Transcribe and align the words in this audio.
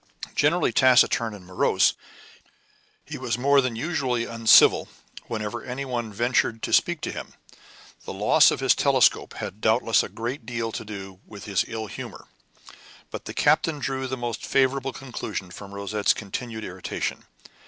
Generally 0.33 0.73
taciturn 0.73 1.35
and 1.35 1.45
morose, 1.45 1.93
he 3.05 3.19
was 3.19 3.37
more 3.37 3.61
than 3.61 3.75
usually 3.75 4.25
uncivil 4.25 4.87
whenever 5.27 5.61
any 5.63 5.85
one 5.85 6.11
ventured 6.11 6.63
to 6.63 6.73
speak 6.73 7.01
to 7.01 7.11
him. 7.11 7.35
The 8.05 8.11
loss 8.13 8.49
of 8.49 8.61
his 8.61 8.73
telescope 8.73 9.35
had 9.35 9.61
doubtless 9.61 10.01
a 10.01 10.09
great 10.09 10.43
deal 10.43 10.71
to 10.71 10.83
do 10.83 11.19
with 11.27 11.45
his 11.45 11.65
ill 11.67 11.85
humor; 11.85 12.27
but 13.11 13.25
the 13.25 13.35
captain 13.35 13.77
drew 13.77 14.07
the 14.07 14.17
most 14.17 14.43
favorable 14.43 14.91
conclusions 14.91 15.53
from 15.55 15.71
Rosette's 15.75 16.15
continued 16.15 16.63
irritation. 16.63 17.25